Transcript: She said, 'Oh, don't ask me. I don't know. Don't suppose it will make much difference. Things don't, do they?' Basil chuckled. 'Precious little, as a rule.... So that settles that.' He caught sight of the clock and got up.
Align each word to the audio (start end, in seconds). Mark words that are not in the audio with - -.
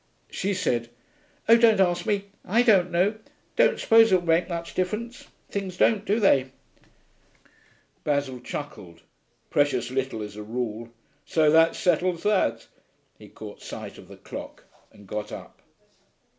She 0.31 0.55
said, 0.55 0.89
'Oh, 1.47 1.57
don't 1.57 1.79
ask 1.79 2.07
me. 2.07 2.23
I 2.43 2.63
don't 2.63 2.89
know. 2.89 3.19
Don't 3.55 3.79
suppose 3.79 4.11
it 4.11 4.15
will 4.15 4.25
make 4.27 4.49
much 4.49 4.73
difference. 4.73 5.27
Things 5.51 5.77
don't, 5.77 6.05
do 6.05 6.19
they?' 6.19 6.49
Basil 8.03 8.39
chuckled. 8.39 9.03
'Precious 9.51 9.91
little, 9.91 10.23
as 10.23 10.35
a 10.35 10.41
rule.... 10.41 10.89
So 11.23 11.51
that 11.51 11.75
settles 11.75 12.23
that.' 12.23 12.65
He 13.19 13.27
caught 13.29 13.61
sight 13.61 13.99
of 13.99 14.07
the 14.07 14.17
clock 14.17 14.63
and 14.91 15.05
got 15.05 15.31
up. 15.31 15.61